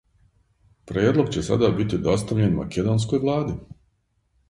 [0.91, 3.59] Предлог ће сада бити достављен македонској влади.